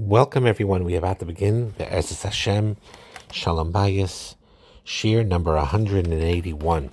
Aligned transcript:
Welcome, 0.00 0.46
everyone. 0.46 0.84
We 0.84 0.94
are 0.94 0.98
about 0.98 1.18
to 1.18 1.26
begin 1.26 1.74
the 1.76 1.84
Ezra 1.92 2.30
Hashem 2.30 2.78
Shalom 3.30 3.70
Bayis 3.70 4.34
Shiur 4.82 5.26
number 5.26 5.54
181. 5.56 6.90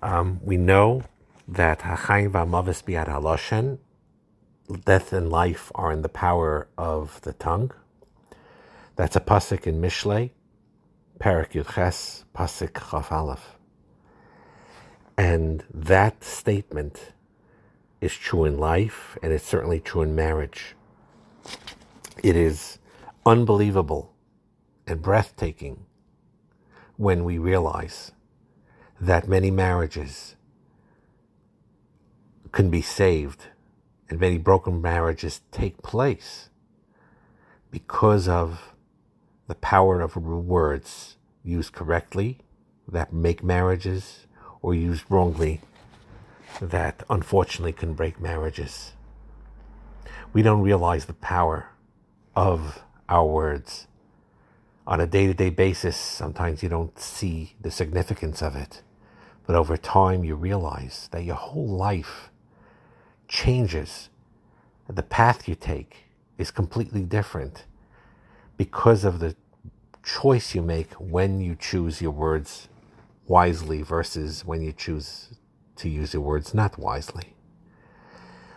Um, 0.00 0.40
we 0.44 0.56
know 0.56 1.02
that 1.48 1.80
Hachayim 1.80 2.30
v'Amavis 2.30 2.84
haloshen, 2.84 3.78
death 4.84 5.12
and 5.12 5.28
life 5.28 5.72
are 5.74 5.90
in 5.90 6.02
the 6.02 6.08
power 6.08 6.68
of 6.78 7.20
the 7.22 7.32
tongue. 7.32 7.72
That's 8.94 9.16
a 9.16 9.20
pasuk 9.20 9.66
in 9.66 9.80
Mishlei, 9.80 10.30
Perek 11.18 11.54
Yudches, 11.54 12.22
pasuk 12.36 12.88
Chaf 12.88 13.10
Aleph. 13.10 13.56
And 15.18 15.64
that 15.74 16.22
statement 16.22 17.10
is 18.00 18.14
true 18.14 18.44
in 18.44 18.58
life, 18.58 19.18
and 19.24 19.32
it's 19.32 19.44
certainly 19.44 19.80
true 19.80 20.02
in 20.02 20.14
marriage. 20.14 20.76
It 22.22 22.36
is 22.36 22.78
unbelievable 23.26 24.14
and 24.86 25.02
breathtaking 25.02 25.86
when 26.96 27.24
we 27.24 27.38
realize 27.38 28.12
that 29.00 29.28
many 29.28 29.50
marriages 29.50 30.36
can 32.52 32.70
be 32.70 32.80
saved 32.80 33.48
and 34.08 34.20
many 34.20 34.38
broken 34.38 34.80
marriages 34.80 35.40
take 35.50 35.82
place 35.82 36.50
because 37.70 38.28
of 38.28 38.74
the 39.48 39.54
power 39.56 40.00
of 40.00 40.16
words 40.16 41.16
used 41.42 41.72
correctly 41.72 42.38
that 42.86 43.12
make 43.12 43.42
marriages 43.42 44.26
or 44.62 44.74
used 44.74 45.04
wrongly 45.08 45.60
that 46.60 47.02
unfortunately 47.10 47.72
can 47.72 47.94
break 47.94 48.20
marriages. 48.20 48.92
We 50.34 50.42
don't 50.42 50.62
realize 50.62 51.04
the 51.04 51.14
power 51.14 51.68
of 52.34 52.82
our 53.08 53.24
words. 53.24 53.86
On 54.84 55.00
a 55.00 55.06
day 55.06 55.28
to 55.28 55.32
day 55.32 55.48
basis, 55.48 55.96
sometimes 55.96 56.60
you 56.60 56.68
don't 56.68 56.98
see 56.98 57.54
the 57.60 57.70
significance 57.70 58.42
of 58.42 58.56
it. 58.56 58.82
But 59.46 59.54
over 59.54 59.76
time, 59.76 60.24
you 60.24 60.34
realize 60.34 61.08
that 61.12 61.22
your 61.22 61.36
whole 61.36 61.68
life 61.68 62.30
changes. 63.28 64.08
The 64.88 65.04
path 65.04 65.46
you 65.46 65.54
take 65.54 66.06
is 66.36 66.50
completely 66.50 67.04
different 67.04 67.66
because 68.56 69.04
of 69.04 69.20
the 69.20 69.36
choice 70.02 70.52
you 70.52 70.62
make 70.62 70.92
when 70.94 71.40
you 71.40 71.54
choose 71.54 72.02
your 72.02 72.10
words 72.10 72.68
wisely 73.28 73.82
versus 73.82 74.44
when 74.44 74.62
you 74.62 74.72
choose 74.72 75.28
to 75.76 75.88
use 75.88 76.12
your 76.12 76.22
words 76.22 76.52
not 76.54 76.76
wisely. 76.76 77.34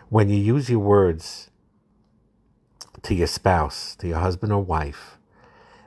When 0.08 0.28
you 0.28 0.38
use 0.38 0.68
your 0.68 0.80
words 0.80 1.50
to 3.02 3.14
your 3.14 3.26
spouse, 3.26 3.96
to 3.96 4.08
your 4.08 4.18
husband 4.18 4.52
or 4.52 4.62
wife, 4.62 5.18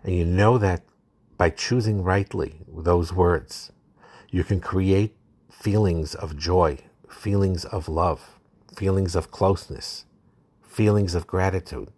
and 0.04 0.16
you 0.16 0.26
know 0.26 0.58
that 0.58 0.84
by 1.38 1.50
choosing 1.50 2.04
rightly 2.04 2.62
those 2.67 3.14
words, 3.14 3.72
you 4.30 4.44
can 4.44 4.59
create 4.59 5.16
feelings 5.50 6.16
of 6.16 6.38
joy, 6.38 6.78
feelings 7.09 7.66
of 7.66 7.89
love, 7.89 8.39
feelings 8.76 9.16
of 9.16 9.32
closeness, 9.32 10.06
feelings 10.64 11.16
of 11.16 11.28
gratitude, 11.28 11.89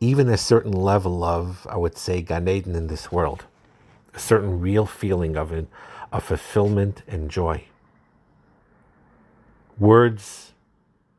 even 0.00 0.28
a 0.28 0.36
certain 0.38 0.72
level 0.72 1.22
of, 1.22 1.66
I 1.70 1.76
would 1.76 1.96
say, 1.96 2.22
Gan 2.22 2.48
Eden 2.48 2.74
in 2.74 2.88
this 2.88 3.12
world, 3.12 3.44
a 4.14 4.18
certain 4.18 4.60
real 4.60 4.86
feeling 4.86 5.36
of, 5.36 5.52
it, 5.52 5.68
of 6.12 6.24
fulfillment 6.24 7.02
and 7.06 7.30
joy. 7.30 7.64
Words 9.78 10.52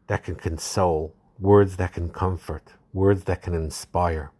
that 0.07 0.23
can 0.23 0.35
console, 0.35 1.15
words 1.41 1.77
that 1.77 1.93
can 1.93 2.07
comfort, 2.07 2.73
words 2.93 3.23
that 3.23 3.41
can 3.41 3.55
inspire, 3.55 4.31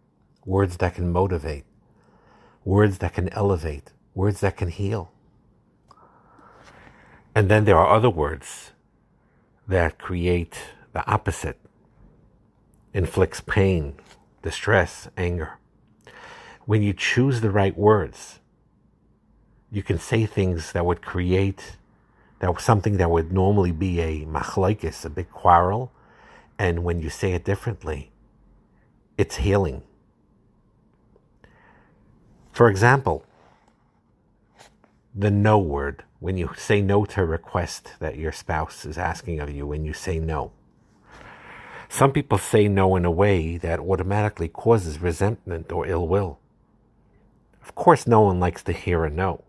words 0.46 0.76
that 0.76 0.94
can 0.94 1.10
motivate, 1.10 1.64
words 2.64 2.98
that 2.98 3.12
can 3.12 3.28
elevate, 3.30 3.90
words 4.14 4.40
that 4.40 4.56
can 4.56 4.68
heal. 4.68 5.10
And 7.34 7.48
then 7.48 7.64
there 7.64 7.76
are 7.76 7.94
other 7.94 8.08
words 8.10 8.70
that 9.66 9.98
create 9.98 10.56
the 10.92 11.04
opposite, 11.10 11.58
inflicts 12.94 13.40
pain, 13.40 13.94
distress, 14.42 15.08
anger. 15.16 15.58
When 16.66 16.82
you 16.82 16.92
choose 16.92 17.40
the 17.40 17.50
right 17.50 17.76
words, 17.76 18.38
you 19.72 19.82
can 19.82 19.98
say 19.98 20.24
things 20.24 20.70
that 20.72 20.86
would 20.86 21.02
create 21.02 21.78
that 22.38 22.60
something 22.60 22.96
that 22.98 23.10
would 23.10 23.32
normally 23.32 23.72
be 23.72 24.00
a 24.00 24.24
machlaikis, 24.26 25.04
a 25.04 25.10
big 25.10 25.30
quarrel, 25.30 25.92
and 26.62 26.84
when 26.84 27.00
you 27.00 27.10
say 27.10 27.32
it 27.32 27.44
differently, 27.44 28.12
it's 29.18 29.38
healing. 29.38 29.82
For 32.52 32.68
example, 32.68 33.26
the 35.12 35.32
no 35.32 35.58
word, 35.58 36.04
when 36.20 36.36
you 36.36 36.50
say 36.56 36.80
no 36.80 37.04
to 37.06 37.22
a 37.22 37.24
request 37.24 37.94
that 37.98 38.16
your 38.16 38.30
spouse 38.30 38.84
is 38.84 38.96
asking 38.96 39.40
of 39.40 39.50
you, 39.50 39.66
when 39.66 39.84
you 39.84 39.92
say 39.92 40.20
no. 40.20 40.52
Some 41.88 42.12
people 42.12 42.38
say 42.38 42.68
no 42.68 42.94
in 42.94 43.04
a 43.04 43.10
way 43.10 43.56
that 43.56 43.80
automatically 43.80 44.46
causes 44.46 45.00
resentment 45.00 45.72
or 45.72 45.88
ill 45.88 46.06
will. 46.06 46.38
Of 47.60 47.74
course, 47.74 48.06
no 48.06 48.20
one 48.20 48.38
likes 48.38 48.62
to 48.62 48.72
hear 48.72 49.04
a 49.04 49.10
no. 49.10 49.42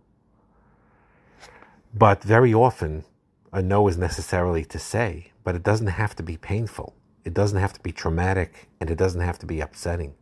But 1.94 2.24
very 2.24 2.56
often, 2.56 3.06
a 3.52 3.62
no 3.62 3.88
is 3.88 4.00
necessarily 4.00 4.66
to 4.66 4.80
say, 4.80 5.32
but 5.44 5.54
it 5.54 5.62
doesn't 5.62 6.00
have 6.02 6.16
to 6.16 6.24
be 6.24 6.38
painful. 6.38 6.96
It 7.24 7.34
doesn't 7.34 7.60
have 7.60 7.74
to 7.74 7.80
be 7.80 7.92
traumatic 7.92 8.70
and 8.80 8.90
it 8.90 8.98
doesn't 8.98 9.22
have 9.22 9.40
to 9.40 9.46
be 9.46 9.62
upsetting. 9.62 10.16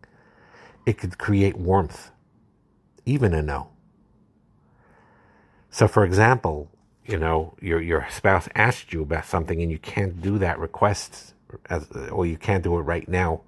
It 0.85 0.97
could 0.97 1.17
create 1.17 1.57
warmth, 1.57 2.11
even 3.05 3.33
a 3.33 3.41
no. 3.41 3.69
So, 5.69 5.87
for 5.87 6.03
example, 6.03 6.69
you 7.05 7.17
know, 7.17 7.55
your, 7.61 7.81
your 7.81 8.07
spouse 8.11 8.47
asked 8.55 8.93
you 8.93 9.01
about 9.01 9.25
something 9.25 9.61
and 9.61 9.71
you 9.71 9.79
can't 9.79 10.21
do 10.21 10.37
that 10.37 10.59
request, 10.59 11.33
as, 11.69 11.87
or 12.11 12.25
you 12.25 12.37
can't 12.37 12.63
do 12.63 12.77
it 12.77 12.81
right 12.81 13.07
now. 13.07 13.41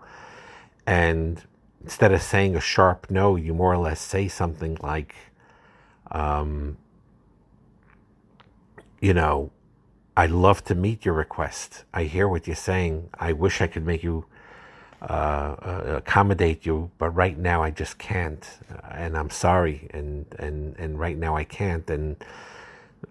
And 0.85 1.41
instead 1.83 2.11
of 2.11 2.21
saying 2.21 2.55
a 2.55 2.61
sharp 2.61 3.07
no, 3.09 3.35
you 3.35 3.53
more 3.53 3.73
or 3.73 3.77
less 3.77 3.99
say 3.99 4.27
something 4.27 4.77
like, 4.81 5.15
um, 6.11 6.77
you 9.01 9.13
know, 9.13 9.51
I'd 10.15 10.31
love 10.31 10.63
to 10.65 10.75
meet 10.75 11.05
your 11.05 11.15
request. 11.15 11.85
I 11.93 12.03
hear 12.03 12.27
what 12.27 12.45
you're 12.45 12.55
saying. 12.55 13.09
I 13.19 13.33
wish 13.33 13.61
I 13.61 13.67
could 13.67 13.85
make 13.85 14.03
you 14.03 14.25
uh, 15.01 15.05
uh, 15.05 15.83
accommodate 15.97 16.65
you, 16.65 16.91
but 16.97 17.09
right 17.09 17.37
now 17.37 17.63
I 17.63 17.71
just 17.71 17.97
can't, 17.97 18.47
and 18.91 19.17
I'm 19.17 19.31
sorry, 19.31 19.89
and 19.91 20.25
and 20.37 20.75
and 20.77 20.99
right 20.99 21.17
now 21.17 21.35
I 21.35 21.43
can't, 21.43 21.89
and 21.89 22.15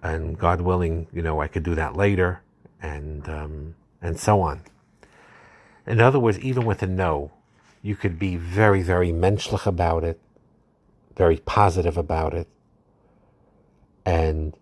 and 0.03 0.39
God 0.39 0.61
willing, 0.61 1.09
you 1.13 1.23
know, 1.23 1.41
I 1.41 1.49
could 1.49 1.65
do 1.65 1.75
that 1.75 1.97
later, 1.97 2.41
and 2.81 3.29
um, 3.29 3.75
and 4.01 4.19
so 4.19 4.41
on. 4.41 4.63
In 5.87 6.01
other 6.01 6.21
words, 6.21 6.39
even 6.39 6.65
with 6.65 6.83
a 6.83 6.87
no, 6.87 7.33
you 7.83 7.97
could 7.97 8.19
be 8.19 8.37
very 8.37 8.81
very 8.81 9.11
menschlich 9.13 9.67
about 9.67 10.05
it, 10.05 10.21
very 11.17 11.39
positive 11.39 11.99
about 11.99 12.33
it, 12.33 12.47
and 14.07 14.55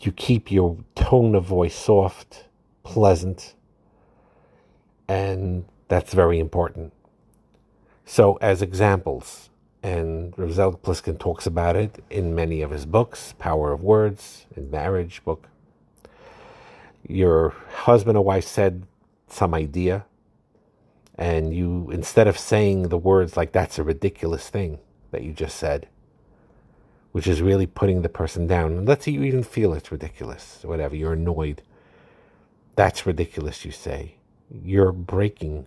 you 0.00 0.12
keep 0.12 0.50
your 0.50 0.78
tone 0.94 1.34
of 1.34 1.44
voice 1.44 1.74
soft, 1.74 2.44
pleasant, 2.82 3.54
and 5.08 5.64
that's 5.88 6.12
very 6.12 6.38
important. 6.38 6.92
So, 8.04 8.34
as 8.40 8.62
examples, 8.62 9.50
and 9.82 10.34
Rav 10.36 10.82
Pliskin 10.82 11.18
talks 11.18 11.46
about 11.46 11.76
it 11.76 12.02
in 12.10 12.34
many 12.34 12.60
of 12.62 12.70
his 12.70 12.86
books, 12.86 13.34
Power 13.38 13.72
of 13.72 13.82
Words, 13.82 14.46
in 14.56 14.70
Marriage 14.70 15.22
book. 15.24 15.48
Your 17.06 17.50
husband 17.70 18.18
or 18.18 18.24
wife 18.24 18.44
said 18.44 18.82
some 19.28 19.54
idea, 19.54 20.04
and 21.16 21.54
you, 21.54 21.88
instead 21.92 22.26
of 22.26 22.38
saying 22.38 22.88
the 22.88 22.98
words 22.98 23.36
like 23.36 23.52
that's 23.52 23.78
a 23.78 23.82
ridiculous 23.82 24.48
thing 24.48 24.80
that 25.12 25.22
you 25.22 25.32
just 25.32 25.56
said, 25.56 25.88
which 27.16 27.26
is 27.26 27.40
really 27.40 27.66
putting 27.66 28.02
the 28.02 28.10
person 28.10 28.46
down. 28.46 28.72
And 28.72 28.86
let's 28.86 29.06
say 29.06 29.12
you 29.12 29.22
even 29.22 29.42
feel 29.42 29.72
it's 29.72 29.90
ridiculous, 29.90 30.60
whatever, 30.64 30.94
you're 30.94 31.14
annoyed. 31.14 31.62
That's 32.74 33.06
ridiculous, 33.06 33.64
you 33.64 33.70
say. 33.70 34.16
You're 34.50 34.92
breaking 34.92 35.66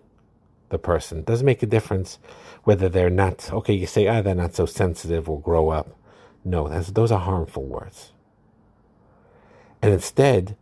the 0.69 0.77
person. 0.77 1.23
Doesn't 1.23 1.47
make 1.47 1.63
a 1.63 1.65
difference 1.65 2.19
whether 2.65 2.87
they're 2.87 3.09
not, 3.09 3.51
okay, 3.51 3.73
you 3.73 3.87
say, 3.87 4.05
ah, 4.05 4.21
they're 4.21 4.35
not 4.35 4.53
so 4.53 4.67
sensitive 4.67 5.27
or 5.27 5.41
grow 5.41 5.69
up. 5.69 5.97
No, 6.45 6.69
those 6.69 7.11
are 7.11 7.19
harmful 7.19 7.63
words. 7.63 8.11
And 9.81 9.91
instead, 9.91 10.55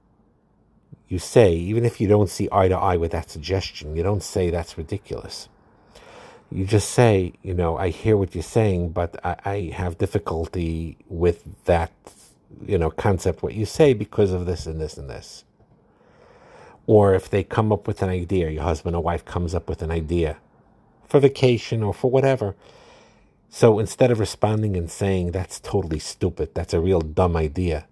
you 1.10 1.20
say, 1.20 1.52
even 1.54 1.84
if 1.84 2.00
you 2.00 2.08
don't 2.08 2.30
see 2.30 2.48
eye 2.50 2.70
to 2.70 2.78
eye 2.78 2.96
with 2.96 3.12
that 3.12 3.30
suggestion, 3.30 3.98
you 3.98 4.04
don't 4.04 4.24
say 4.24 4.50
that's 4.50 4.78
ridiculous 4.78 5.50
you 6.52 6.66
just 6.66 6.92
say, 6.92 7.34
you 7.44 7.54
know, 7.54 7.78
I 7.78 7.90
hear 7.90 8.16
what 8.18 8.34
you're 8.34 8.44
saying, 8.44 8.90
but 8.90 9.20
I, 9.26 9.36
I, 9.46 9.72
have 9.76 9.98
difficulty 9.98 10.98
with 11.08 11.44
that, 11.66 11.92
you 12.66 12.78
know, 12.78 12.90
concept, 12.90 13.44
what 13.44 13.54
you 13.54 13.66
say 13.66 13.94
because 13.94 14.32
of 14.32 14.46
this 14.46 14.66
and 14.66 14.80
this 14.80 14.98
and 14.98 15.10
this. 15.10 15.44
Or 16.86 17.14
if 17.14 17.30
they 17.30 17.44
come 17.44 17.72
up 17.72 17.86
with 17.86 18.02
an 18.02 18.10
idea, 18.10 18.50
your 18.50 18.64
husband 18.64 18.96
or 18.96 19.04
wife 19.04 19.26
comes 19.26 19.54
up 19.54 19.68
with 19.68 19.82
an 19.82 19.92
idea 19.92 20.38
for 21.08 21.20
vacation 21.20 21.84
or 21.84 21.94
for 21.94 22.10
whatever. 22.10 22.56
So 23.50 23.80
instead 23.80 24.12
of 24.12 24.20
responding 24.20 24.76
and 24.78 24.90
saying, 24.90 25.32
that's 25.32 25.60
totally 25.60 26.00
stupid, 26.00 26.54
that's 26.54 26.74
a 26.74 26.80
real 26.80 27.02
dumb 27.02 27.36
idea, 27.36 27.88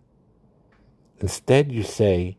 instead 1.19 1.71
you 1.71 1.83
say, 1.83 2.37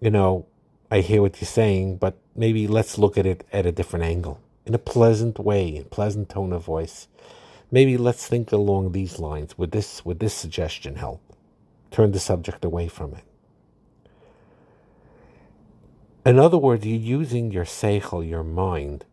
you 0.00 0.10
know, 0.10 0.46
I 0.90 1.00
hear 1.00 1.22
what 1.22 1.40
you're 1.40 1.48
saying, 1.48 1.96
but 1.96 2.18
maybe 2.36 2.66
let's 2.66 2.98
look 2.98 3.16
at 3.16 3.24
it 3.24 3.46
at 3.52 3.64
a 3.64 3.72
different 3.72 4.04
angle, 4.04 4.40
in 4.64 4.74
a 4.74 4.78
pleasant 4.78 5.38
way, 5.38 5.76
in 5.76 5.84
pleasant 5.84 6.28
tone 6.28 6.52
of 6.52 6.64
voice. 6.64 7.08
Maybe 7.70 7.96
let's 7.96 8.26
think 8.26 8.52
along 8.52 8.92
these 8.92 9.18
lines. 9.18 9.56
Would 9.58 9.72
this 9.72 10.04
would 10.04 10.20
this 10.20 10.34
suggestion 10.34 10.96
help? 10.96 11.20
Turn 11.90 12.12
the 12.12 12.20
subject 12.20 12.64
away 12.64 12.88
from 12.88 13.14
it. 13.14 13.24
In 16.24 16.38
other 16.38 16.58
words, 16.58 16.86
you're 16.86 16.98
using 16.98 17.50
your 17.50 17.64
seichel, 17.64 18.26
your 18.28 18.44
mind, 18.44 19.04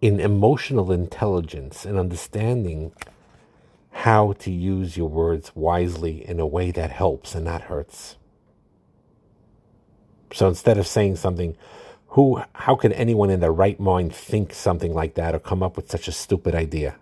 in 0.00 0.18
emotional 0.18 0.90
intelligence 0.90 1.84
and 1.84 1.98
understanding 1.98 2.92
how 3.90 4.32
to 4.32 4.50
use 4.50 4.96
your 4.96 5.08
words 5.08 5.52
wisely 5.54 6.28
in 6.28 6.40
a 6.40 6.46
way 6.46 6.70
that 6.72 6.90
helps 6.90 7.34
and 7.34 7.44
not 7.44 7.62
hurts. 7.62 8.16
So 10.32 10.48
instead 10.48 10.78
of 10.78 10.86
saying 10.86 11.16
something, 11.16 11.56
who, 12.14 12.40
how 12.52 12.76
could 12.76 12.92
anyone 12.92 13.28
in 13.28 13.40
their 13.40 13.52
right 13.52 13.80
mind 13.80 14.14
think 14.14 14.54
something 14.54 14.94
like 14.94 15.14
that 15.14 15.34
or 15.34 15.40
come 15.40 15.64
up 15.64 15.76
with 15.76 15.90
such 15.90 16.06
a 16.06 16.12
stupid 16.12 16.54
idea? 16.54 16.94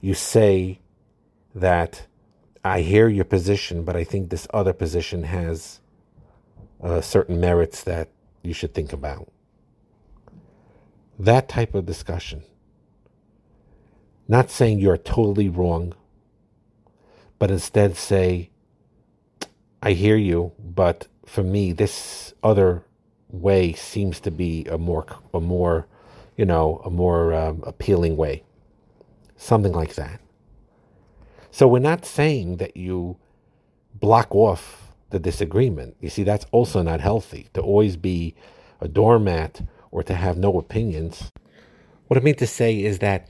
You 0.00 0.14
say 0.14 0.78
that 1.52 2.06
I 2.64 2.82
hear 2.82 3.08
your 3.08 3.24
position, 3.24 3.82
but 3.82 3.96
I 3.96 4.04
think 4.04 4.30
this 4.30 4.46
other 4.54 4.72
position 4.72 5.24
has 5.24 5.80
uh, 6.80 7.00
certain 7.00 7.40
merits 7.40 7.82
that 7.82 8.10
you 8.44 8.54
should 8.54 8.72
think 8.72 8.92
about. 8.92 9.32
That 11.18 11.48
type 11.48 11.74
of 11.74 11.86
discussion. 11.86 12.44
Not 14.28 14.52
saying 14.52 14.78
you're 14.78 14.96
totally 14.96 15.48
wrong, 15.48 15.94
but 17.40 17.50
instead 17.50 17.96
say, 17.96 18.50
I 19.82 19.90
hear 19.90 20.16
you, 20.16 20.52
but 20.56 21.08
for 21.26 21.42
me, 21.42 21.72
this 21.72 22.32
other 22.44 22.84
way 23.32 23.72
seems 23.72 24.20
to 24.20 24.30
be 24.30 24.64
a 24.66 24.78
more, 24.78 25.06
a 25.32 25.40
more, 25.40 25.86
you 26.36 26.44
know, 26.44 26.80
a 26.84 26.90
more 26.90 27.32
um, 27.34 27.62
appealing 27.66 28.16
way. 28.16 28.44
Something 29.36 29.72
like 29.72 29.94
that. 29.94 30.20
So 31.50 31.66
we're 31.66 31.80
not 31.80 32.04
saying 32.04 32.58
that 32.58 32.76
you 32.76 33.16
block 33.94 34.34
off 34.34 34.92
the 35.10 35.18
disagreement. 35.18 35.96
You 36.00 36.08
see, 36.08 36.22
that's 36.22 36.46
also 36.52 36.82
not 36.82 37.00
healthy 37.00 37.48
to 37.54 37.60
always 37.60 37.96
be 37.96 38.34
a 38.80 38.88
doormat 38.88 39.62
or 39.90 40.02
to 40.04 40.14
have 40.14 40.38
no 40.38 40.58
opinions. 40.58 41.32
What 42.06 42.18
I 42.18 42.20
mean 42.20 42.36
to 42.36 42.46
say 42.46 42.82
is 42.82 43.00
that 43.00 43.28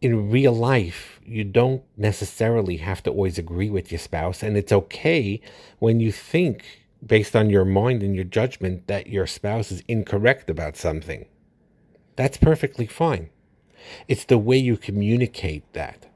in 0.00 0.30
real 0.30 0.52
life, 0.52 1.20
you 1.24 1.44
don't 1.44 1.82
necessarily 1.96 2.78
have 2.78 3.02
to 3.04 3.10
always 3.10 3.38
agree 3.38 3.70
with 3.70 3.92
your 3.92 4.00
spouse, 4.00 4.42
and 4.42 4.56
it's 4.56 4.72
okay 4.72 5.40
when 5.78 6.00
you 6.00 6.10
think 6.10 6.81
based 7.04 7.34
on 7.34 7.50
your 7.50 7.64
mind 7.64 8.02
and 8.02 8.14
your 8.14 8.24
judgment 8.24 8.86
that 8.86 9.08
your 9.08 9.26
spouse 9.26 9.72
is 9.72 9.82
incorrect 9.88 10.48
about 10.48 10.76
something. 10.76 11.26
That's 12.16 12.36
perfectly 12.36 12.86
fine. 12.86 13.30
It's 14.06 14.24
the 14.24 14.38
way 14.38 14.56
you 14.56 14.76
communicate 14.76 15.70
that. 15.72 16.06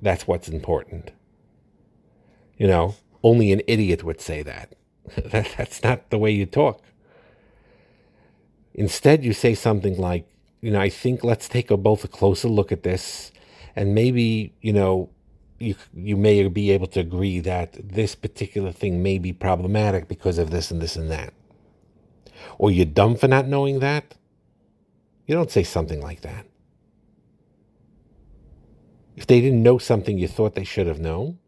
That's 0.00 0.26
what's 0.26 0.48
important. 0.48 1.10
You 2.56 2.66
know, 2.66 2.94
only 3.22 3.52
an 3.52 3.62
idiot 3.66 4.02
would 4.04 4.20
say 4.20 4.42
that. 4.42 4.74
That's 5.16 5.82
not 5.82 6.10
the 6.10 6.18
way 6.18 6.30
you 6.30 6.46
talk. 6.46 6.82
Instead, 8.74 9.24
you 9.24 9.32
say 9.32 9.54
something 9.54 9.98
like, 9.98 10.26
you 10.60 10.70
know, 10.70 10.80
I 10.80 10.88
think 10.88 11.22
let's 11.22 11.48
take 11.48 11.70
a, 11.70 11.76
both 11.76 12.04
a 12.04 12.08
closer 12.08 12.48
look 12.48 12.72
at 12.72 12.84
this 12.84 13.32
and 13.76 13.94
maybe, 13.94 14.54
you 14.60 14.72
know, 14.72 15.10
you 15.62 15.76
you 15.94 16.16
may 16.16 16.46
be 16.48 16.70
able 16.70 16.88
to 16.88 17.00
agree 17.00 17.40
that 17.40 17.76
this 17.80 18.14
particular 18.14 18.72
thing 18.72 19.02
may 19.02 19.18
be 19.18 19.32
problematic 19.32 20.08
because 20.08 20.38
of 20.38 20.50
this 20.50 20.70
and 20.70 20.80
this 20.80 20.96
and 20.96 21.10
that. 21.10 21.32
Or 22.58 22.70
you're 22.70 22.86
dumb 22.86 23.16
for 23.16 23.28
not 23.28 23.46
knowing 23.46 23.78
that. 23.80 24.16
You 25.26 25.34
don't 25.34 25.50
say 25.50 25.62
something 25.62 26.00
like 26.00 26.22
that. 26.22 26.46
If 29.16 29.26
they 29.26 29.40
didn't 29.40 29.62
know 29.62 29.78
something 29.78 30.18
you 30.18 30.28
thought 30.28 30.54
they 30.54 30.64
should 30.64 30.86
have 30.86 31.00
known, 31.00 31.38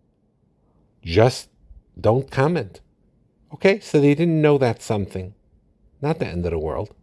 just 1.03 1.49
don't 2.01 2.31
comment. 2.31 2.81
Okay, 3.53 3.81
so 3.81 4.01
they 4.01 4.15
didn't 4.15 4.43
know 4.43 4.59
that 4.59 4.83
something. 4.83 5.35
Not 6.01 6.19
the 6.19 6.27
end 6.27 6.45
of 6.45 6.53
the 6.53 6.59
world. 6.59 6.95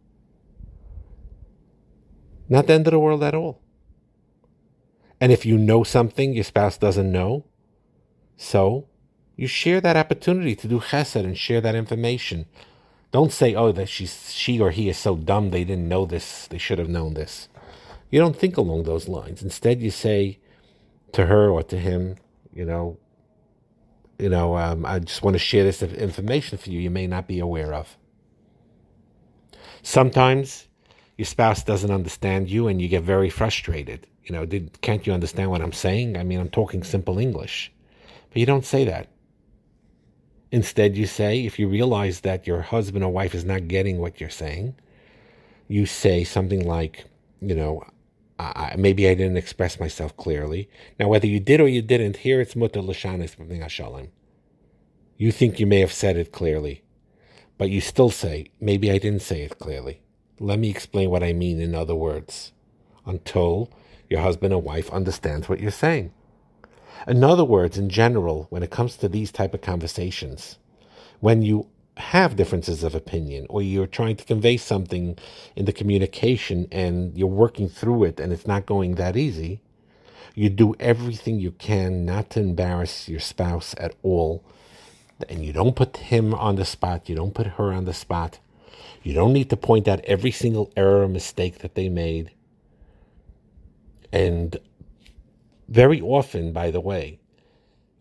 Not 2.49 2.67
the 2.67 2.73
end 2.73 2.87
of 2.87 2.91
the 2.91 2.99
world 2.99 3.23
at 3.23 3.33
all. 3.33 3.60
And 5.21 5.31
if 5.31 5.45
you 5.45 5.55
know 5.57 5.83
something 5.83 6.33
your 6.33 6.43
spouse 6.43 6.79
doesn't 6.79 7.11
know, 7.11 7.45
so 8.35 8.87
you 9.35 9.45
share 9.45 9.79
that 9.79 9.95
opportunity 9.95 10.55
to 10.55 10.67
do 10.67 10.79
chesed 10.79 11.23
and 11.23 11.37
share 11.37 11.61
that 11.61 11.75
information. 11.75 12.47
Don't 13.11 13.31
say, 13.31 13.53
oh, 13.53 13.71
that 13.71 13.87
she's, 13.87 14.33
she 14.33 14.59
or 14.59 14.71
he 14.71 14.89
is 14.89 14.97
so 14.97 15.15
dumb 15.15 15.51
they 15.51 15.63
didn't 15.63 15.87
know 15.87 16.05
this, 16.07 16.47
they 16.47 16.57
should 16.57 16.79
have 16.79 16.89
known 16.89 17.13
this. 17.13 17.49
You 18.09 18.19
don't 18.19 18.35
think 18.35 18.57
along 18.57 18.83
those 18.83 19.07
lines. 19.07 19.43
Instead, 19.43 19.79
you 19.79 19.91
say 19.91 20.39
to 21.11 21.27
her 21.27 21.49
or 21.49 21.61
to 21.63 21.77
him, 21.77 22.15
you 22.51 22.65
know, 22.65 22.97
you 24.17 24.29
know, 24.29 24.57
um, 24.57 24.85
I 24.85 24.99
just 24.99 25.21
want 25.21 25.35
to 25.35 25.39
share 25.39 25.63
this 25.63 25.83
information 25.83 26.57
for 26.57 26.69
you 26.69 26.79
you 26.79 26.89
may 26.89 27.05
not 27.07 27.27
be 27.27 27.39
aware 27.39 27.73
of. 27.73 27.95
Sometimes 29.83 30.67
your 31.17 31.25
spouse 31.25 31.63
doesn't 31.63 31.91
understand 31.91 32.49
you 32.49 32.67
and 32.67 32.81
you 32.81 32.87
get 32.87 33.03
very 33.03 33.29
frustrated. 33.29 34.07
You 34.25 34.33
know, 34.33 34.45
did, 34.45 34.81
can't 34.81 35.05
you 35.05 35.13
understand 35.13 35.49
what 35.49 35.61
I'm 35.61 35.71
saying? 35.71 36.17
I 36.17 36.23
mean, 36.23 36.39
I'm 36.39 36.49
talking 36.49 36.83
simple 36.83 37.17
English. 37.17 37.71
But 38.29 38.37
you 38.39 38.45
don't 38.45 38.65
say 38.65 38.85
that. 38.85 39.07
Instead, 40.51 40.97
you 40.97 41.05
say, 41.05 41.45
if 41.45 41.57
you 41.57 41.67
realize 41.67 42.21
that 42.21 42.45
your 42.45 42.61
husband 42.61 43.03
or 43.03 43.11
wife 43.11 43.33
is 43.33 43.45
not 43.45 43.67
getting 43.67 43.99
what 43.99 44.19
you're 44.19 44.29
saying, 44.29 44.75
you 45.67 45.85
say 45.85 46.23
something 46.23 46.67
like, 46.67 47.05
you 47.39 47.55
know, 47.55 47.83
I, 48.37 48.75
maybe 48.77 49.07
I 49.07 49.13
didn't 49.13 49.37
express 49.37 49.79
myself 49.79 50.17
clearly. 50.17 50.69
Now, 50.99 51.07
whether 51.07 51.27
you 51.27 51.39
did 51.39 51.61
or 51.61 51.67
you 51.67 51.81
didn't, 51.81 52.17
here 52.17 52.41
it's 52.41 52.55
mutter 52.55 52.81
l'shanis 52.81 53.35
shalom. 53.69 54.09
You 55.17 55.31
think 55.31 55.59
you 55.59 55.67
may 55.67 55.79
have 55.79 55.93
said 55.93 56.17
it 56.17 56.31
clearly, 56.31 56.83
but 57.57 57.69
you 57.69 57.79
still 57.79 58.09
say, 58.09 58.47
maybe 58.59 58.91
I 58.91 58.97
didn't 58.97 59.21
say 59.21 59.43
it 59.43 59.59
clearly. 59.59 60.01
Let 60.39 60.57
me 60.57 60.69
explain 60.69 61.11
what 61.11 61.23
I 61.23 61.33
mean 61.33 61.61
in 61.61 61.75
other 61.75 61.93
words. 61.93 62.51
Until 63.05 63.69
your 64.11 64.21
husband 64.21 64.53
and 64.53 64.63
wife 64.63 64.91
understands 64.91 65.47
what 65.47 65.61
you're 65.61 65.71
saying. 65.71 66.11
In 67.07 67.23
other 67.23 67.45
words, 67.45 67.77
in 67.77 67.89
general, 67.89 68.45
when 68.49 68.61
it 68.61 68.69
comes 68.69 68.97
to 68.97 69.07
these 69.07 69.31
type 69.31 69.53
of 69.53 69.61
conversations, 69.61 70.57
when 71.21 71.41
you 71.41 71.67
have 71.97 72.35
differences 72.35 72.83
of 72.83 72.93
opinion 72.93 73.45
or 73.49 73.61
you're 73.61 73.87
trying 73.87 74.17
to 74.17 74.25
convey 74.25 74.57
something 74.57 75.17
in 75.55 75.65
the 75.65 75.73
communication 75.73 76.67
and 76.71 77.17
you're 77.17 77.27
working 77.27 77.69
through 77.69 78.03
it 78.03 78.19
and 78.19 78.33
it's 78.33 78.45
not 78.45 78.65
going 78.65 78.95
that 78.95 79.15
easy, 79.15 79.61
you 80.35 80.49
do 80.49 80.75
everything 80.79 81.39
you 81.39 81.51
can 81.51 82.05
not 82.05 82.29
to 82.31 82.39
embarrass 82.41 83.07
your 83.07 83.19
spouse 83.19 83.73
at 83.77 83.95
all. 84.03 84.43
And 85.29 85.45
you 85.45 85.53
don't 85.53 85.75
put 85.75 85.97
him 85.97 86.33
on 86.33 86.55
the 86.55 86.65
spot, 86.65 87.07
you 87.07 87.15
don't 87.15 87.33
put 87.33 87.47
her 87.47 87.71
on 87.71 87.85
the 87.85 87.93
spot. 87.93 88.39
You 89.03 89.13
don't 89.13 89.33
need 89.33 89.49
to 89.49 89.57
point 89.57 89.87
out 89.87 90.01
every 90.01 90.31
single 90.31 90.71
error 90.75 91.03
or 91.03 91.07
mistake 91.07 91.59
that 91.59 91.75
they 91.75 91.89
made. 91.89 92.31
And 94.11 94.57
very 95.69 96.01
often, 96.01 96.51
by 96.51 96.71
the 96.71 96.81
way, 96.81 97.19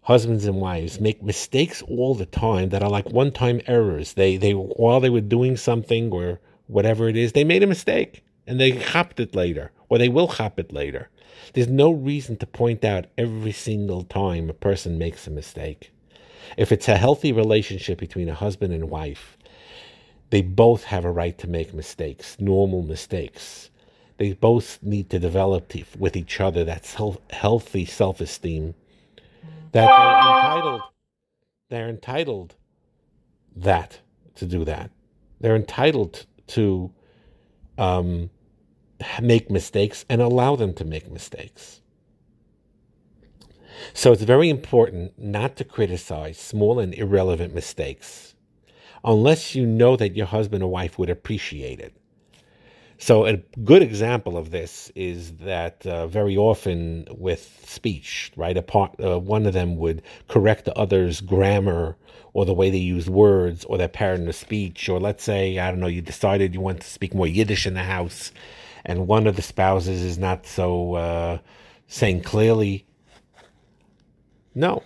husbands 0.02 0.44
and 0.44 0.60
wives 0.60 1.00
make 1.00 1.22
mistakes 1.22 1.82
all 1.82 2.14
the 2.14 2.26
time 2.26 2.70
that 2.70 2.82
are 2.82 2.90
like 2.90 3.10
one-time 3.10 3.60
errors. 3.66 4.14
They 4.14 4.36
they 4.36 4.52
while 4.52 5.00
they 5.00 5.10
were 5.10 5.20
doing 5.20 5.56
something 5.56 6.10
or 6.10 6.40
whatever 6.66 7.08
it 7.08 7.16
is, 7.16 7.32
they 7.32 7.44
made 7.44 7.62
a 7.62 7.66
mistake 7.66 8.24
and 8.46 8.58
they 8.58 8.70
hopped 8.70 9.20
it 9.20 9.34
later, 9.34 9.70
or 9.88 9.98
they 9.98 10.08
will 10.08 10.26
hop 10.26 10.58
it 10.58 10.72
later. 10.72 11.08
There's 11.52 11.68
no 11.68 11.90
reason 11.90 12.36
to 12.38 12.46
point 12.46 12.84
out 12.84 13.06
every 13.16 13.52
single 13.52 14.02
time 14.02 14.50
a 14.50 14.54
person 14.54 14.98
makes 14.98 15.26
a 15.26 15.30
mistake. 15.30 15.92
If 16.56 16.72
it's 16.72 16.88
a 16.88 16.96
healthy 16.96 17.32
relationship 17.32 17.98
between 17.98 18.28
a 18.28 18.34
husband 18.34 18.72
and 18.72 18.90
wife, 18.90 19.36
they 20.30 20.42
both 20.42 20.84
have 20.84 21.04
a 21.04 21.10
right 21.12 21.36
to 21.38 21.48
make 21.48 21.74
mistakes, 21.74 22.36
normal 22.40 22.82
mistakes. 22.82 23.70
They 24.20 24.34
both 24.34 24.82
need 24.82 25.08
to 25.10 25.18
develop 25.18 25.72
with 25.98 26.14
each 26.14 26.42
other 26.42 26.62
that 26.64 26.84
self, 26.84 27.16
healthy 27.30 27.86
self 27.86 28.20
esteem 28.20 28.74
that 29.72 29.86
they're 29.86 30.36
entitled. 30.36 30.80
They're 31.70 31.88
entitled 31.88 32.56
that 33.56 34.00
to 34.34 34.44
do 34.44 34.66
that. 34.66 34.90
They're 35.40 35.56
entitled 35.56 36.26
to 36.48 36.92
um, 37.78 38.28
make 39.22 39.50
mistakes 39.50 40.04
and 40.10 40.20
allow 40.20 40.54
them 40.54 40.74
to 40.74 40.84
make 40.84 41.10
mistakes. 41.10 41.80
So 43.94 44.12
it's 44.12 44.24
very 44.24 44.50
important 44.50 45.18
not 45.18 45.56
to 45.56 45.64
criticize 45.64 46.36
small 46.36 46.78
and 46.78 46.92
irrelevant 46.92 47.54
mistakes 47.54 48.34
unless 49.02 49.54
you 49.54 49.64
know 49.64 49.96
that 49.96 50.14
your 50.14 50.26
husband 50.26 50.62
or 50.62 50.70
wife 50.70 50.98
would 50.98 51.08
appreciate 51.08 51.80
it. 51.80 51.96
So, 53.02 53.24
a 53.24 53.38
good 53.64 53.82
example 53.82 54.36
of 54.36 54.50
this 54.50 54.92
is 54.94 55.32
that 55.36 55.86
uh, 55.86 56.06
very 56.06 56.36
often 56.36 57.08
with 57.10 57.64
speech, 57.66 58.30
right? 58.36 58.54
A 58.54 58.60
part, 58.60 58.94
uh, 59.02 59.18
one 59.18 59.46
of 59.46 59.54
them 59.54 59.78
would 59.78 60.02
correct 60.28 60.66
the 60.66 60.74
other's 60.74 61.22
grammar 61.22 61.96
or 62.34 62.44
the 62.44 62.52
way 62.52 62.68
they 62.68 62.76
use 62.76 63.08
words 63.08 63.64
or 63.64 63.78
their 63.78 63.88
pattern 63.88 64.28
of 64.28 64.34
speech. 64.34 64.86
Or 64.90 65.00
let's 65.00 65.24
say, 65.24 65.58
I 65.58 65.70
don't 65.70 65.80
know, 65.80 65.86
you 65.86 66.02
decided 66.02 66.52
you 66.52 66.60
want 66.60 66.82
to 66.82 66.90
speak 66.90 67.14
more 67.14 67.26
Yiddish 67.26 67.66
in 67.66 67.72
the 67.72 67.84
house, 67.84 68.32
and 68.84 69.06
one 69.06 69.26
of 69.26 69.34
the 69.34 69.42
spouses 69.42 70.02
is 70.02 70.18
not 70.18 70.46
so 70.46 70.92
uh, 70.92 71.38
saying 71.86 72.20
clearly. 72.20 72.84
No, 74.54 74.82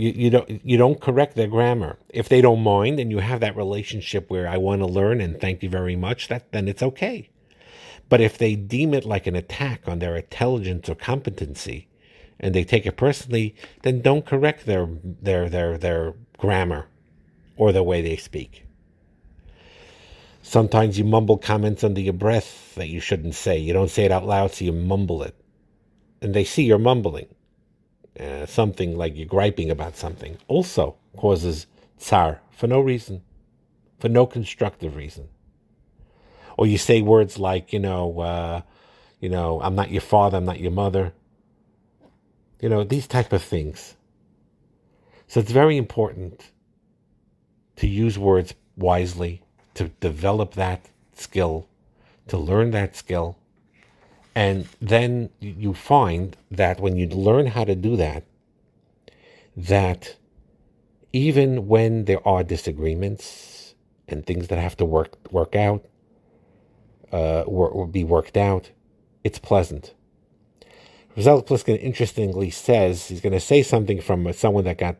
you, 0.00 0.12
you 0.12 0.30
don't 0.30 0.64
you 0.64 0.76
don't 0.76 1.00
correct 1.00 1.36
their 1.36 1.46
grammar. 1.46 1.98
If 2.08 2.28
they 2.28 2.40
don't 2.40 2.62
mind 2.62 2.98
and 2.98 3.10
you 3.10 3.18
have 3.18 3.40
that 3.40 3.56
relationship 3.56 4.30
where 4.30 4.48
I 4.48 4.56
want 4.56 4.80
to 4.80 4.86
learn 4.86 5.20
and 5.20 5.40
thank 5.40 5.62
you 5.62 5.68
very 5.68 5.96
much, 5.96 6.28
that 6.28 6.52
then 6.52 6.68
it's 6.68 6.82
okay. 6.82 7.28
But 8.08 8.20
if 8.20 8.38
they 8.38 8.56
deem 8.56 8.94
it 8.94 9.04
like 9.04 9.26
an 9.26 9.36
attack 9.36 9.86
on 9.86 9.98
their 9.98 10.16
intelligence 10.16 10.88
or 10.88 10.94
competency, 10.94 11.88
and 12.40 12.54
they 12.54 12.64
take 12.64 12.86
it 12.86 12.96
personally, 12.96 13.54
then 13.82 14.00
don't 14.00 14.26
correct 14.26 14.66
their 14.66 14.88
their 15.04 15.48
their 15.48 15.78
their 15.78 16.14
grammar 16.38 16.86
or 17.56 17.72
the 17.72 17.82
way 17.82 18.00
they 18.00 18.16
speak. 18.16 18.64
Sometimes 20.42 20.98
you 20.98 21.04
mumble 21.04 21.38
comments 21.38 21.84
under 21.84 22.00
your 22.00 22.14
breath 22.14 22.74
that 22.74 22.88
you 22.88 22.98
shouldn't 22.98 23.34
say. 23.34 23.58
You 23.58 23.72
don't 23.72 23.90
say 23.90 24.04
it 24.04 24.10
out 24.10 24.26
loud, 24.26 24.52
so 24.52 24.64
you 24.64 24.72
mumble 24.72 25.22
it. 25.22 25.36
And 26.22 26.34
they 26.34 26.44
see 26.44 26.64
you're 26.64 26.78
mumbling 26.78 27.28
uh, 28.20 28.46
something 28.46 28.96
like 28.96 29.16
you're 29.16 29.26
griping 29.26 29.70
about 29.70 29.96
something 29.96 30.36
also 30.46 30.96
causes 31.16 31.66
tsar 31.98 32.40
for 32.50 32.66
no 32.66 32.80
reason, 32.80 33.22
for 33.98 34.08
no 34.08 34.26
constructive 34.26 34.96
reason. 34.96 35.28
Or 36.58 36.66
you 36.66 36.76
say 36.76 37.00
words 37.00 37.38
like, 37.38 37.72
you 37.72 37.78
know, 37.78 38.20
uh, 38.20 38.60
you 39.20 39.28
know, 39.28 39.60
I'm 39.62 39.74
not 39.74 39.90
your 39.90 40.02
father, 40.02 40.38
I'm 40.38 40.44
not 40.44 40.60
your 40.60 40.70
mother. 40.70 41.12
You 42.60 42.68
know, 42.68 42.84
these 42.84 43.06
type 43.06 43.32
of 43.32 43.42
things. 43.42 43.96
So 45.26 45.40
it's 45.40 45.52
very 45.52 45.76
important 45.76 46.50
to 47.76 47.86
use 47.86 48.18
words 48.18 48.54
wisely, 48.76 49.42
to 49.74 49.88
develop 50.00 50.52
that 50.54 50.86
skill, 51.14 51.68
to 52.28 52.36
learn 52.36 52.72
that 52.72 52.96
skill, 52.96 53.38
and 54.34 54.68
then 54.80 55.30
you 55.40 55.74
find 55.74 56.36
that 56.50 56.80
when 56.80 56.96
you 56.96 57.08
learn 57.08 57.46
how 57.46 57.64
to 57.64 57.74
do 57.74 57.96
that, 57.96 58.24
that 59.56 60.16
even 61.12 61.66
when 61.66 62.04
there 62.04 62.26
are 62.26 62.44
disagreements 62.44 63.74
and 64.06 64.24
things 64.24 64.48
that 64.48 64.58
have 64.58 64.76
to 64.76 64.84
work 64.84 65.16
work 65.32 65.56
out, 65.56 65.84
uh, 67.12 67.42
or, 67.42 67.68
or 67.68 67.86
be 67.86 68.04
worked 68.04 68.36
out, 68.36 68.70
it's 69.24 69.38
pleasant. 69.38 69.94
Rav 71.16 71.24
Zelig 71.24 71.46
Pliskin 71.46 71.78
interestingly 71.80 72.50
says 72.50 73.08
he's 73.08 73.20
going 73.20 73.32
to 73.32 73.40
say 73.40 73.62
something 73.62 74.00
from 74.00 74.32
someone 74.32 74.64
that 74.64 74.78
got 74.78 74.96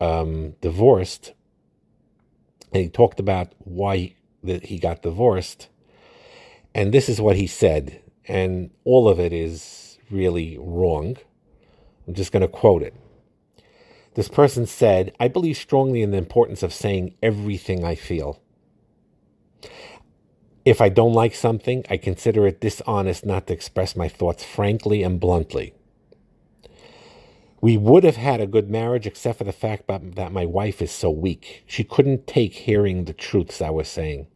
um, 0.00 0.52
divorced, 0.60 1.32
and 2.72 2.82
he 2.82 2.88
talked 2.90 3.18
about 3.18 3.52
why 3.58 4.14
he 4.44 4.78
got 4.78 5.00
divorced, 5.00 5.68
and 6.74 6.92
this 6.92 7.08
is 7.08 7.22
what 7.22 7.36
he 7.36 7.46
said 7.46 8.02
and 8.26 8.70
all 8.84 9.08
of 9.08 9.18
it 9.20 9.32
is 9.32 9.98
really 10.10 10.58
wrong. 10.60 11.16
I'm 12.06 12.14
just 12.14 12.32
going 12.32 12.42
to 12.42 12.48
quote 12.48 12.82
it. 12.82 12.94
This 14.14 14.28
person 14.28 14.66
said, 14.66 15.14
I 15.18 15.28
believe 15.28 15.56
strongly 15.56 16.00
in 16.02 16.10
the 16.12 16.18
importance 16.18 16.62
of 16.62 16.72
saying 16.72 17.14
everything 17.22 17.84
I 17.84 17.94
feel. 17.94 18.40
If 20.64 20.80
I 20.80 20.88
don't 20.88 21.12
like 21.12 21.34
something, 21.34 21.84
I 21.90 21.96
consider 21.96 22.46
it 22.46 22.60
dishonest 22.60 23.26
not 23.26 23.48
to 23.48 23.52
express 23.52 23.96
my 23.96 24.08
thoughts 24.08 24.44
frankly 24.44 25.02
and 25.02 25.20
bluntly. 25.20 25.74
We 27.60 27.76
would 27.76 28.04
have 28.04 28.16
had 28.16 28.40
a 28.40 28.46
good 28.46 28.70
marriage 28.70 29.06
except 29.06 29.38
for 29.38 29.44
the 29.44 29.52
fact 29.52 29.88
that 29.88 30.32
my 30.32 30.46
wife 30.46 30.80
is 30.80 30.92
so 30.92 31.10
weak. 31.10 31.64
She 31.66 31.82
couldn't 31.82 32.26
take 32.26 32.52
hearing 32.52 33.04
the 33.04 33.12
truths 33.12 33.60
I 33.60 33.70
was 33.70 33.88
saying. 33.88 34.26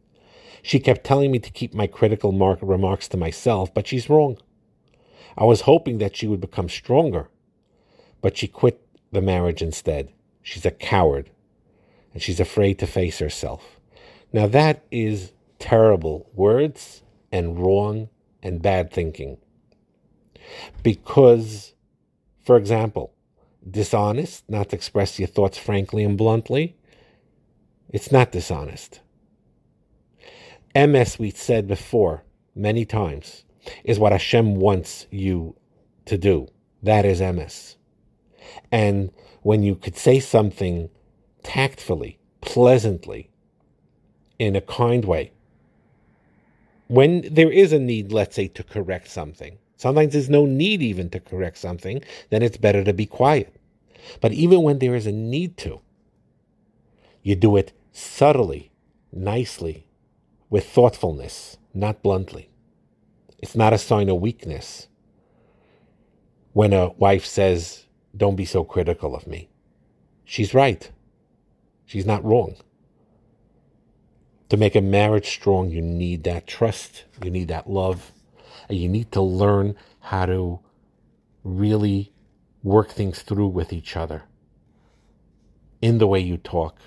She 0.61 0.79
kept 0.79 1.03
telling 1.03 1.31
me 1.31 1.39
to 1.39 1.51
keep 1.51 1.73
my 1.73 1.87
critical 1.87 2.31
mark- 2.31 2.59
remarks 2.61 3.07
to 3.09 3.17
myself, 3.17 3.73
but 3.73 3.87
she's 3.87 4.09
wrong. 4.09 4.37
I 5.37 5.45
was 5.45 5.61
hoping 5.61 5.99
that 5.99 6.15
she 6.15 6.27
would 6.27 6.41
become 6.41 6.69
stronger, 6.69 7.29
but 8.21 8.37
she 8.37 8.47
quit 8.47 8.81
the 9.11 9.21
marriage 9.21 9.61
instead. 9.61 10.11
She's 10.41 10.65
a 10.65 10.71
coward, 10.71 11.29
and 12.13 12.21
she's 12.21 12.39
afraid 12.39 12.79
to 12.79 12.87
face 12.87 13.19
herself. 13.19 13.79
Now, 14.33 14.47
that 14.47 14.83
is 14.91 15.31
terrible 15.57 16.29
words 16.33 17.03
and 17.31 17.59
wrong 17.59 18.09
and 18.41 18.61
bad 18.61 18.91
thinking. 18.91 19.37
Because, 20.83 21.73
for 22.43 22.57
example, 22.57 23.13
dishonest, 23.69 24.49
not 24.49 24.69
to 24.69 24.75
express 24.75 25.19
your 25.19 25.27
thoughts 25.27 25.57
frankly 25.57 26.03
and 26.03 26.17
bluntly, 26.17 26.75
it's 27.89 28.11
not 28.11 28.31
dishonest. 28.31 29.01
Emes, 30.75 31.17
we 31.17 31.31
said 31.31 31.67
before 31.67 32.23
many 32.55 32.85
times, 32.85 33.43
is 33.83 33.99
what 33.99 34.11
Hashem 34.11 34.55
wants 34.55 35.07
you 35.11 35.55
to 36.05 36.17
do. 36.17 36.47
That 36.83 37.05
is 37.05 37.19
Emes. 37.19 37.75
And 38.71 39.11
when 39.41 39.63
you 39.63 39.75
could 39.75 39.97
say 39.97 40.19
something 40.19 40.89
tactfully, 41.43 42.19
pleasantly, 42.41 43.29
in 44.37 44.55
a 44.55 44.61
kind 44.61 45.05
way, 45.05 45.31
when 46.87 47.21
there 47.29 47.51
is 47.51 47.73
a 47.73 47.79
need, 47.79 48.11
let's 48.11 48.35
say, 48.35 48.47
to 48.47 48.63
correct 48.63 49.09
something, 49.09 49.57
sometimes 49.75 50.13
there's 50.13 50.29
no 50.29 50.45
need 50.45 50.81
even 50.81 51.09
to 51.11 51.19
correct 51.19 51.57
something, 51.57 52.01
then 52.29 52.41
it's 52.41 52.57
better 52.57 52.83
to 52.83 52.93
be 52.93 53.05
quiet. 53.05 53.55
But 54.21 54.31
even 54.31 54.63
when 54.63 54.79
there 54.79 54.95
is 54.95 55.05
a 55.05 55.11
need 55.11 55.57
to, 55.57 55.81
you 57.21 57.35
do 57.35 57.57
it 57.57 57.73
subtly, 57.91 58.71
nicely, 59.11 59.85
with 60.49 60.67
thoughtfulness, 60.67 61.57
not 61.73 62.01
bluntly. 62.01 62.49
It's 63.39 63.55
not 63.55 63.73
a 63.73 63.77
sign 63.77 64.09
of 64.09 64.19
weakness 64.21 64.87
when 66.53 66.73
a 66.73 66.89
wife 66.89 67.25
says, 67.25 67.85
Don't 68.15 68.35
be 68.35 68.45
so 68.45 68.63
critical 68.63 69.15
of 69.15 69.27
me. 69.27 69.49
She's 70.25 70.53
right. 70.53 70.89
She's 71.85 72.05
not 72.05 72.23
wrong. 72.23 72.55
To 74.49 74.57
make 74.57 74.75
a 74.75 74.81
marriage 74.81 75.29
strong, 75.29 75.69
you 75.69 75.81
need 75.81 76.23
that 76.23 76.47
trust, 76.47 77.05
you 77.23 77.29
need 77.29 77.47
that 77.49 77.69
love, 77.69 78.11
and 78.67 78.77
you 78.77 78.89
need 78.89 79.11
to 79.11 79.21
learn 79.21 79.75
how 79.99 80.25
to 80.25 80.59
really 81.43 82.11
work 82.63 82.89
things 82.89 83.21
through 83.21 83.47
with 83.47 83.71
each 83.71 83.95
other 83.95 84.23
in 85.81 85.97
the 85.97 86.07
way 86.07 86.19
you 86.19 86.37
talk, 86.37 86.79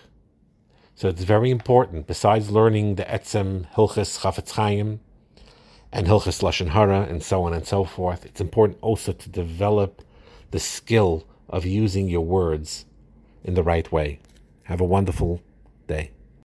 so 0.94 1.08
it's 1.08 1.24
very 1.24 1.50
important, 1.50 2.06
besides 2.06 2.50
learning 2.50 2.96
the 2.96 3.04
Etzem, 3.04 3.66
Hilchis, 3.74 4.20
Chafetz 4.20 4.52
Chaim, 4.52 5.00
and 5.92 6.06
Hilchis 6.06 6.42
Lashon 6.42 6.68
Hara, 6.68 7.02
and 7.02 7.22
so 7.22 7.44
on 7.44 7.52
and 7.52 7.66
so 7.66 7.84
forth, 7.84 8.24
it's 8.24 8.40
important 8.40 8.78
also 8.80 9.12
to 9.12 9.28
develop 9.28 10.02
the 10.50 10.60
skill 10.60 11.26
of 11.48 11.66
using 11.66 12.08
your 12.08 12.24
words 12.24 12.84
in 13.44 13.54
the 13.54 13.62
right 13.62 13.90
way. 13.90 14.20
Have 14.64 14.80
a 14.80 14.84
wonderful 14.84 15.42
day. 15.86 16.12